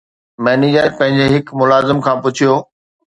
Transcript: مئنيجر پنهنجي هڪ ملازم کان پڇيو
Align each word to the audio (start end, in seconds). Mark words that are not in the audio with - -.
مئنيجر 0.45 0.87
پنهنجي 1.01 1.27
هڪ 1.35 1.53
ملازم 1.61 1.97
کان 2.09 2.17
پڇيو 2.25 2.57